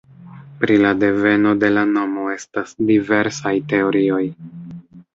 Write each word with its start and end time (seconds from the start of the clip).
Pri 0.63 0.77
la 0.83 0.93
deveno 1.03 1.51
de 1.65 1.71
la 1.75 1.85
nomo 1.91 2.25
estas 2.39 2.75
diversaj 2.91 3.55
teorioj. 3.75 4.27